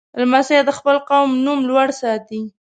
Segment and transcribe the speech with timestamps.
[0.19, 2.41] لمسی د خپل قوم نوم لوړ ساتي.